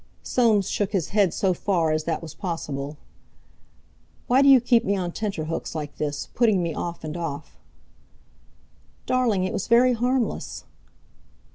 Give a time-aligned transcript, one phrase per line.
[0.23, 2.97] Soames shook his head so far as that was possible.
[4.25, 7.59] "Why do you keep me on tenterhooks like this, putting me off and off?"
[9.05, 10.63] "Darling, it was very harmless."